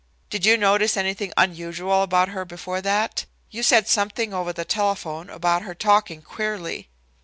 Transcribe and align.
"Did 0.31 0.47
you 0.47 0.57
notice 0.57 0.97
anything 0.97 1.31
unusual 1.37 2.01
about 2.01 2.29
her 2.29 2.43
before 2.43 2.81
that? 2.81 3.25
You 3.51 3.61
said 3.61 3.87
something 3.87 4.33
over 4.33 4.51
the 4.51 4.65
telephone 4.65 5.29
about 5.29 5.61
her 5.61 5.75
talking 5.75 6.23
queerly." 6.23 6.89